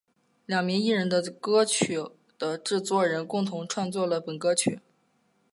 [0.47, 1.99] 两名艺人和歌曲
[2.39, 4.79] 的制作人共同创作了本歌曲。